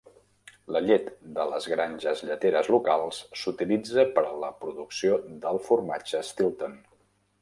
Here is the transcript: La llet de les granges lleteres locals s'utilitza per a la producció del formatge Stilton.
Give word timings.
La 0.75 0.79
llet 0.85 1.11
de 1.35 1.43
les 1.49 1.67
granges 1.73 2.23
lleteres 2.29 2.69
locals 2.75 3.19
s'utilitza 3.41 4.07
per 4.17 4.27
a 4.31 4.35
la 4.45 4.53
producció 4.65 5.21
del 5.45 5.61
formatge 5.69 6.23
Stilton. 6.33 6.75